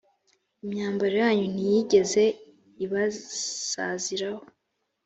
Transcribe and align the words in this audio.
imyambaro 0.63 1.15
yanyu 1.23 1.45
ntiyigeze 1.53 2.23
ibasaziraho, 2.83 4.43